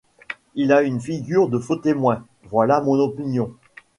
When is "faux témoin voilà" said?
1.59-2.81